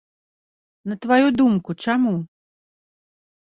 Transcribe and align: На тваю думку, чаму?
На 0.91 0.97
тваю 1.03 1.27
думку, 1.43 1.71
чаму? 1.85 2.15